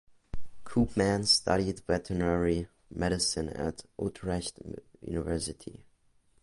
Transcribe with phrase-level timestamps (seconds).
[0.65, 4.57] Koopmans studied veterinary medicine at Utrecht
[4.99, 5.85] University.